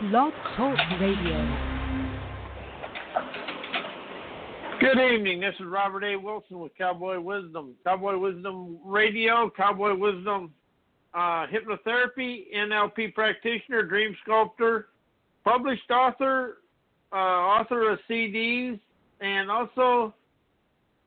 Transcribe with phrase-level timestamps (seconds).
[0.00, 1.58] Blog Talk Radio.
[4.80, 5.40] Good evening.
[5.40, 6.16] This is Robert A.
[6.16, 7.74] Wilson with Cowboy Wisdom.
[7.84, 10.52] Cowboy Wisdom Radio, Cowboy Wisdom
[11.14, 14.88] uh, Hypnotherapy, NLP practitioner, dream sculptor,
[15.44, 16.58] published author,
[17.12, 18.80] uh, author of CDs,
[19.20, 20.14] and also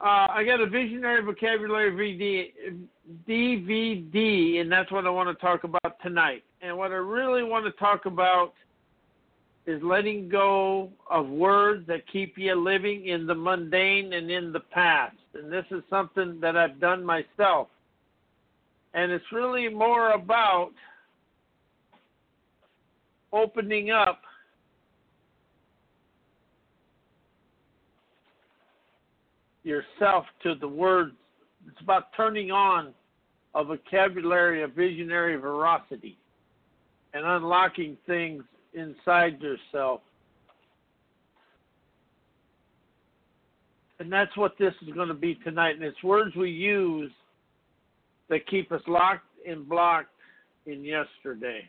[0.01, 2.87] uh, I got a visionary vocabulary VD,
[3.27, 6.43] DVD, and that's what I want to talk about tonight.
[6.61, 8.53] And what I really want to talk about
[9.67, 14.59] is letting go of words that keep you living in the mundane and in the
[14.59, 15.15] past.
[15.33, 17.67] And this is something that I've done myself.
[18.93, 20.71] And it's really more about
[23.33, 24.21] opening up
[29.63, 31.11] yourself to the words.
[31.67, 32.93] It's about turning on
[33.55, 36.17] a vocabulary of visionary veracity
[37.13, 38.43] and unlocking things
[38.75, 40.01] inside yourself.
[43.99, 45.75] And that's what this is going to be tonight.
[45.75, 47.11] And it's words we use
[48.29, 50.09] that keep us locked and blocked
[50.65, 51.61] in yesterday.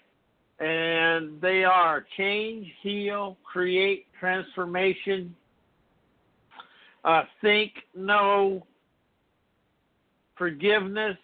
[0.59, 5.37] And they are change, heal, create, transformation,
[7.05, 8.67] uh, think, know,
[10.37, 11.17] forgiveness,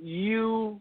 [0.00, 0.80] you,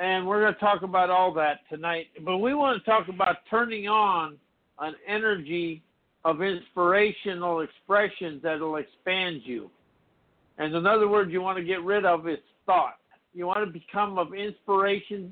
[0.00, 2.06] and we're going to talk about all that tonight.
[2.24, 4.38] But we want to talk about turning on
[4.78, 5.82] an energy
[6.24, 9.70] of inspirational expressions that will expand you.
[10.56, 12.96] And another word you want to get rid of is thought.
[13.34, 15.30] You want to become of inspirational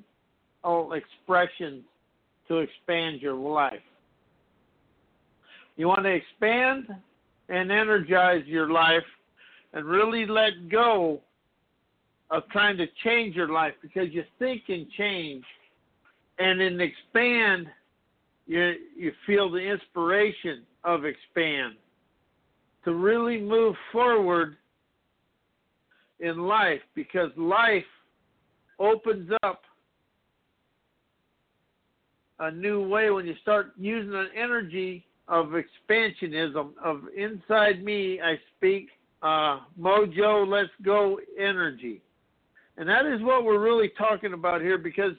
[0.93, 1.83] expressions
[2.49, 3.81] to expand your life.
[5.77, 6.89] You want to expand
[7.49, 9.03] and energize your life
[9.73, 11.21] and really let go
[12.31, 15.45] of trying to change your life because you think and change
[16.39, 17.67] and then expand
[18.47, 21.75] you you feel the inspiration of expand.
[22.85, 24.57] To really move forward
[26.21, 27.85] in life because life
[28.79, 29.63] opens up
[32.41, 38.39] a new way when you start using an energy of expansionism of inside me I
[38.57, 38.89] speak
[39.23, 42.01] uh, mojo let's go energy
[42.79, 45.13] and that is what we're really talking about here because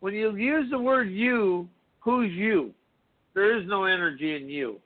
[0.00, 1.66] when you use the word you,
[1.98, 2.72] who's you?
[3.34, 4.78] There is no energy in you.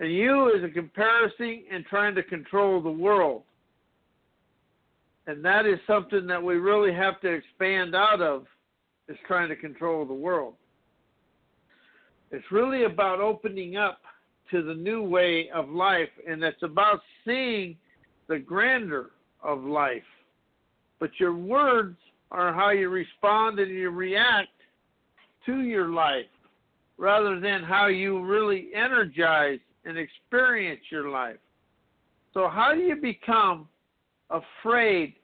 [0.00, 3.42] And you is a comparison and trying to control the world.
[5.26, 8.46] And that is something that we really have to expand out of
[9.08, 10.54] is trying to control the world.
[12.30, 14.00] It's really about opening up
[14.50, 17.76] to the new way of life and it's about seeing
[18.28, 19.10] the grandeur
[19.42, 20.02] of life
[21.02, 21.96] but your words
[22.30, 24.50] are how you respond and you react
[25.44, 26.26] to your life
[26.96, 31.38] rather than how you really energize and experience your life.
[32.32, 33.66] So, how do you become
[34.30, 35.14] afraid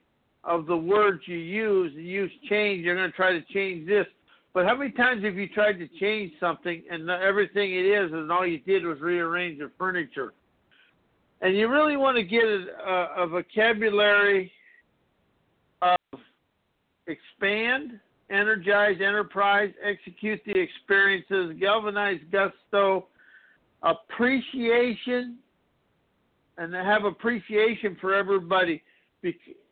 [0.43, 1.93] of the words you use?
[1.95, 4.07] You use change, you're going to try to change this.
[4.55, 8.33] But how many times have you tried to change something and everything it is, and
[8.33, 10.33] all you did was rearrange the furniture?
[11.41, 14.51] And you really want to get a, a vocabulary
[17.09, 17.99] expand,
[18.31, 23.07] energize, enterprise, execute the experiences, galvanize gusto,
[23.83, 25.39] appreciation,
[26.59, 28.83] and have appreciation for everybody,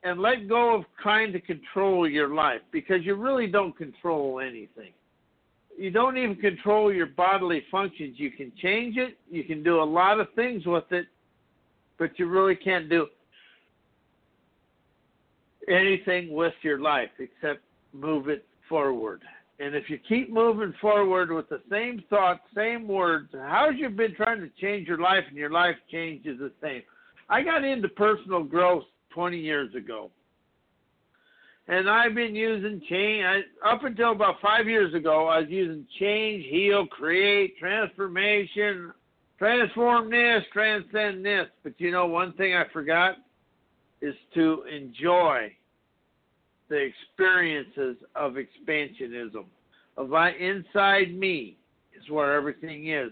[0.03, 4.93] and let go of trying to control your life because you really don't control anything.
[5.79, 8.15] You don't even control your bodily functions.
[8.19, 11.07] You can change it, you can do a lot of things with it,
[11.99, 13.09] but you really can't do
[15.69, 17.61] anything with your life except
[17.93, 19.23] move it forward.
[19.59, 24.15] And if you keep moving forward with the same thoughts, same words, how's you been
[24.15, 26.83] trying to change your life and your life changes the same?
[27.29, 28.85] I got into personal growth
[29.15, 30.11] 20 years ago.
[31.69, 35.27] And I've been using change I, up until about five years ago.
[35.27, 38.93] I was using change, heal, create, transformation,
[39.39, 41.47] transform this, transcend this.
[41.65, 43.17] But you know, one thing I forgot
[44.07, 45.53] is to enjoy
[46.69, 49.45] the experiences of expansionism.
[49.97, 51.57] Of inside me
[51.99, 53.11] is where everything is,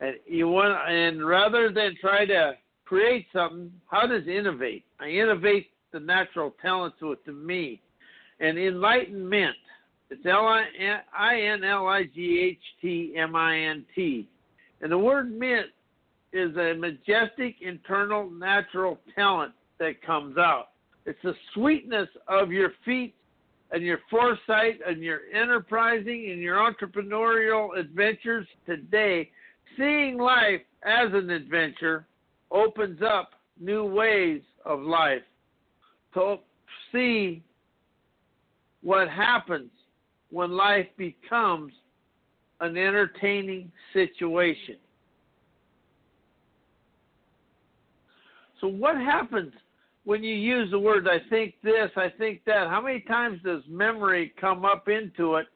[0.00, 0.76] and you want.
[0.88, 2.52] And rather than try to
[2.84, 4.84] create something, how does innovate?
[5.00, 7.80] I innovate the natural talents within me,
[8.40, 9.52] and inlightenmint.
[10.10, 14.28] It's L I N L I G H T M I N T,
[14.82, 15.66] and the word mint
[16.34, 19.52] is a majestic internal natural talent
[19.82, 20.68] that comes out.
[21.06, 23.16] It's the sweetness of your feet
[23.72, 29.28] and your foresight and your enterprising and your entrepreneurial adventures today,
[29.76, 32.06] seeing life as an adventure
[32.52, 33.30] opens up
[33.60, 35.22] new ways of life
[36.14, 36.36] to
[36.92, 37.42] see
[38.82, 39.70] what happens
[40.30, 41.72] when life becomes
[42.60, 44.76] an entertaining situation.
[48.60, 49.52] So, what happens
[50.04, 52.68] when you use the words, I think this, I think that?
[52.68, 55.46] How many times does memory come up into it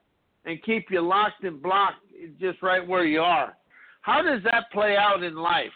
[0.44, 2.02] and keep you locked and blocked
[2.40, 3.56] just right where you are?
[4.02, 5.66] How does that play out in life?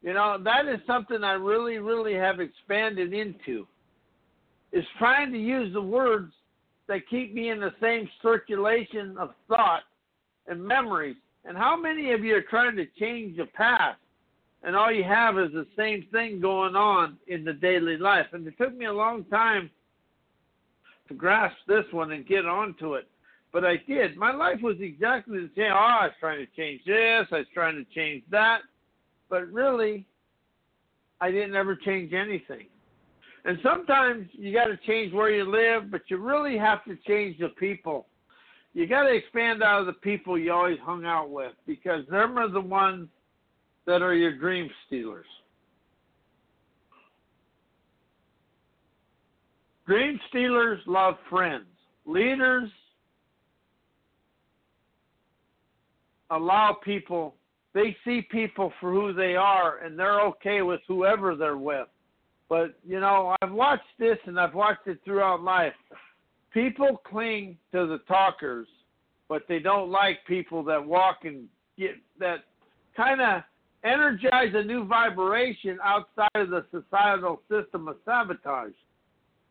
[0.00, 3.66] You know, that is something I really, really have expanded into.
[4.72, 6.32] Is trying to use the words
[6.88, 9.82] that keep me in the same circulation of thought
[10.46, 11.16] and memories.
[11.44, 13.98] And how many of you are trying to change the past
[14.62, 18.26] and all you have is the same thing going on in the daily life?
[18.32, 19.70] And it took me a long time
[21.08, 23.08] to grasp this one and get onto it.
[23.52, 24.16] But I did.
[24.16, 25.72] My life was exactly the same.
[25.72, 28.60] Oh, I was trying to change this, I was trying to change that.
[29.30, 30.06] But really,
[31.20, 32.66] I didn't ever change anything.
[33.44, 37.38] And sometimes you got to change where you live, but you really have to change
[37.38, 38.06] the people.
[38.74, 42.38] You got to expand out of the people you always hung out with because them
[42.38, 43.08] are the ones
[43.88, 45.24] that are your dream stealers.
[49.86, 51.64] Dream stealers love friends.
[52.04, 52.68] Leaders
[56.28, 57.34] allow people,
[57.72, 61.88] they see people for who they are and they're okay with whoever they're with.
[62.50, 65.72] But, you know, I've watched this and I've watched it throughout life.
[66.52, 68.68] People cling to the talkers,
[69.30, 71.46] but they don't like people that walk and
[71.78, 72.40] get that
[72.94, 73.42] kind of
[73.84, 78.72] energize a new vibration outside of the societal system of sabotage.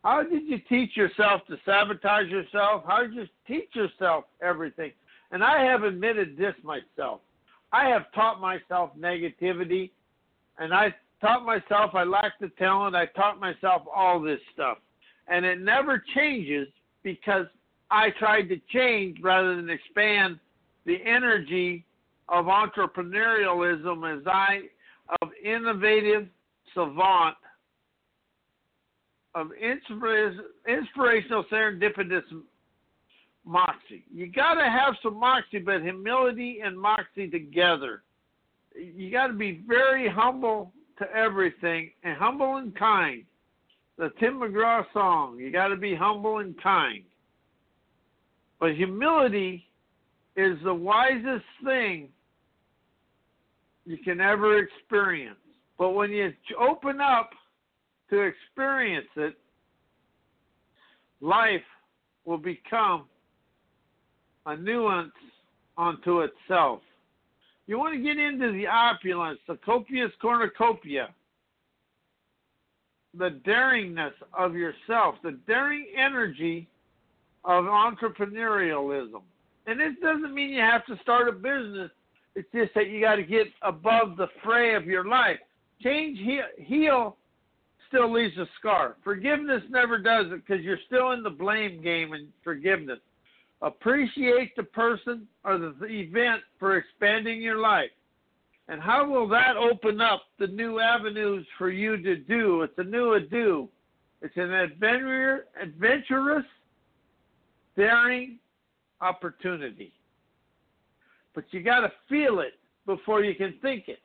[0.04, 2.84] How did you teach yourself to sabotage yourself?
[2.86, 4.92] How did you teach yourself everything?
[5.32, 7.20] And I have admitted this myself.
[7.72, 9.90] I have taught myself negativity,
[10.58, 12.96] and I taught myself I lack the talent.
[12.96, 14.78] I taught myself all this stuff.
[15.26, 16.68] And it never changes
[17.02, 17.46] because
[17.90, 20.38] I tried to change rather than expand
[20.86, 21.84] the energy
[22.28, 24.62] of entrepreneurialism as I,
[25.22, 26.28] of innovative
[26.74, 27.36] savant,
[29.34, 32.24] of inspirational serendipitous
[33.44, 34.04] moxie.
[34.12, 38.02] You got to have some moxie, but humility and moxie together.
[38.74, 43.24] You got to be very humble to everything and humble and kind.
[43.96, 47.02] The Tim McGraw song, you got to be humble and kind.
[48.60, 49.66] But humility
[50.36, 52.08] is the wisest thing
[53.88, 55.38] you can ever experience.
[55.78, 56.30] But when you
[56.60, 57.30] open up
[58.10, 59.34] to experience it,
[61.22, 61.62] life
[62.26, 63.04] will become
[64.44, 65.12] a nuance
[65.78, 66.80] unto itself.
[67.66, 71.08] You want to get into the opulence, the copious cornucopia,
[73.16, 76.68] the daringness of yourself, the daring energy
[77.44, 79.22] of entrepreneurialism.
[79.66, 81.90] And this doesn't mean you have to start a business.
[82.38, 85.38] It's just that you got to get above the fray of your life.
[85.82, 87.16] Change, heal, heal
[87.88, 88.94] still leaves a scar.
[89.02, 93.00] Forgiveness never does it because you're still in the blame game and forgiveness.
[93.60, 97.90] Appreciate the person or the event for expanding your life.
[98.68, 102.62] And how will that open up the new avenues for you to do?
[102.62, 103.68] It's a new ado.
[104.22, 106.44] It's an adventure, adventurous,
[107.76, 108.38] daring
[109.00, 109.92] opportunity.
[111.34, 112.54] But you got to feel it
[112.86, 114.00] before you can think it.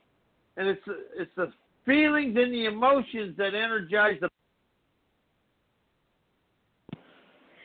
[0.57, 0.81] And it's
[1.17, 1.51] it's the
[1.85, 4.29] feelings and the emotions that energize the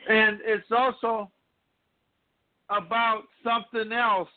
[0.09, 1.29] and it's also
[2.69, 4.29] about something else.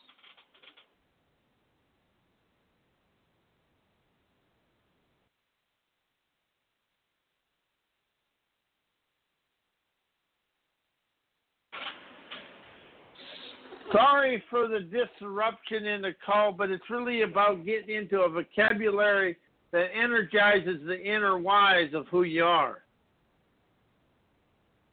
[13.92, 19.36] Sorry for the disruption in the call, but it's really about getting into a vocabulary
[19.72, 22.82] that energizes the inner whys of who you are.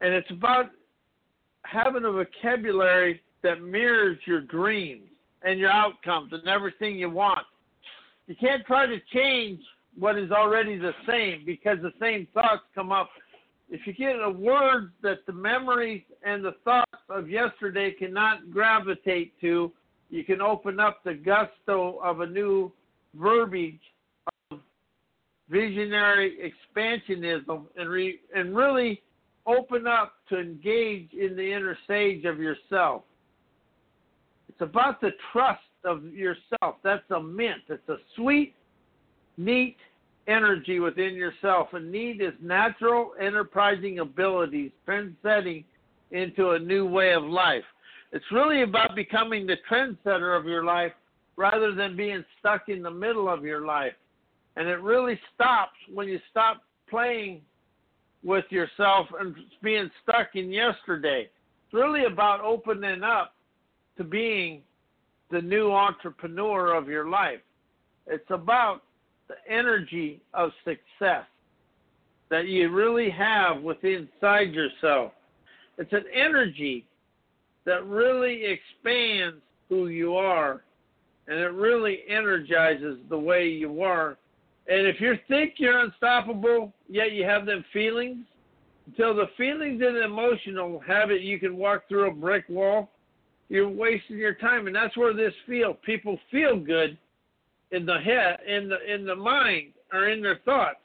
[0.01, 0.71] And it's about
[1.63, 5.07] having a vocabulary that mirrors your dreams
[5.43, 7.45] and your outcomes and everything you want.
[8.27, 9.59] You can't try to change
[9.97, 13.09] what is already the same because the same thoughts come up.
[13.69, 19.39] If you get a word that the memories and the thoughts of yesterday cannot gravitate
[19.41, 19.71] to,
[20.09, 22.71] you can open up the gusto of a new
[23.13, 23.79] verbiage
[24.51, 24.59] of
[25.49, 29.03] visionary expansionism and re, and really
[29.45, 33.03] open up to engage in the inner sage of yourself.
[34.47, 36.75] It's about the trust of yourself.
[36.83, 37.61] That's a mint.
[37.69, 38.55] It's a sweet,
[39.37, 39.77] neat
[40.29, 41.69] energy within yourself.
[41.73, 45.63] And need is natural, enterprising abilities, trendsetting
[46.11, 47.63] into a new way of life.
[48.11, 50.93] It's really about becoming the trendsetter of your life
[51.35, 53.93] rather than being stuck in the middle of your life.
[54.55, 57.41] And it really stops when you stop playing
[58.23, 61.29] with yourself and being stuck in yesterday.
[61.65, 63.35] It's really about opening up
[63.97, 64.61] to being
[65.31, 67.39] the new entrepreneur of your life.
[68.07, 68.81] It's about
[69.29, 71.25] the energy of success
[72.29, 75.13] that you really have within inside yourself.
[75.77, 76.85] It's an energy
[77.65, 79.37] that really expands
[79.69, 80.63] who you are
[81.27, 84.17] and it really energizes the way you are.
[84.67, 88.25] And if you think you're unstoppable, yet you have them feelings,
[88.87, 92.89] until the feelings and emotional habit you can walk through a brick wall,
[93.47, 94.65] you're wasting your time.
[94.65, 95.75] And that's where this feel.
[95.75, 96.97] People feel good
[97.71, 100.79] in the head, in the in the mind, or in their thoughts.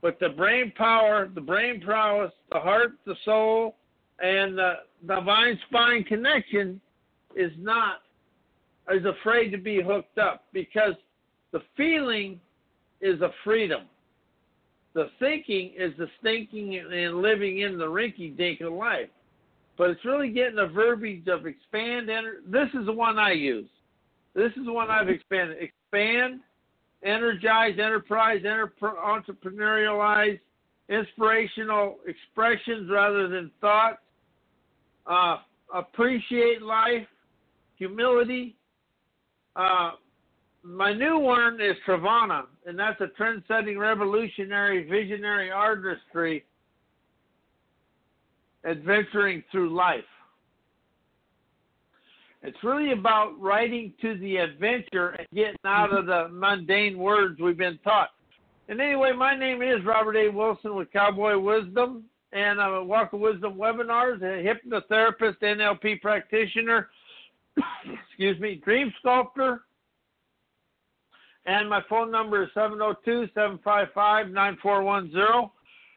[0.00, 3.76] But the brain power, the brain prowess, the heart, the soul,
[4.20, 4.74] and the
[5.06, 6.80] divine spine connection
[7.34, 8.02] is not
[8.92, 10.94] is afraid to be hooked up because
[11.52, 12.40] the feeling
[13.00, 13.82] is a freedom.
[14.94, 19.08] The thinking is the thinking and living in the rinky dink of life.
[19.76, 22.08] But it's really getting the verbiage of expand.
[22.46, 23.68] This is the one I use.
[24.34, 25.70] This is the one I've expanded.
[25.90, 26.40] Expand,
[27.02, 30.38] energize, enterprise, enter- entrepreneurialize,
[30.88, 33.98] inspirational expressions rather than thoughts,
[35.06, 35.38] uh,
[35.74, 37.06] appreciate life,
[37.76, 38.56] humility,
[39.56, 39.92] uh,
[40.62, 46.44] my new one is Travana, and that's a trend-setting, revolutionary, visionary artistry
[48.64, 50.04] adventuring through life.
[52.42, 56.32] It's really about writing to the adventure and getting out of mm-hmm.
[56.32, 58.10] the mundane words we've been taught.
[58.68, 60.28] And anyway, my name is Robert A.
[60.28, 66.00] Wilson with Cowboy Wisdom, and uh, I'm a Walk of Wisdom webinars, a hypnotherapist, NLP
[66.00, 66.88] practitioner,
[68.08, 69.62] excuse me, dream sculptor,
[71.46, 75.50] and my phone number is 702 755 9410.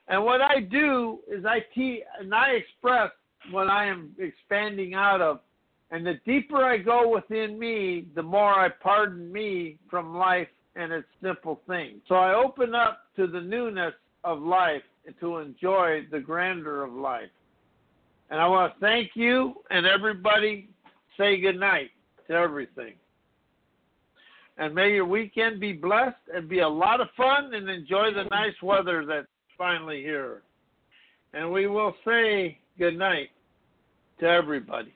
[0.08, 3.12] And what I do is I te- and I express
[3.52, 5.42] what I am expanding out of.
[5.92, 10.92] And the deeper I go within me, the more I pardon me from life and
[10.92, 12.02] its simple things.
[12.08, 13.94] So I open up to the newness
[14.24, 17.30] of life and to enjoy the grandeur of life.
[18.30, 20.70] And I want to thank you and everybody
[21.18, 21.90] say good night
[22.28, 22.94] to everything.
[24.58, 28.26] And may your weekend be blessed and be a lot of fun and enjoy the
[28.32, 30.44] nice weather that's finally here.
[31.34, 33.30] And we will say good night
[34.20, 34.94] to everybody.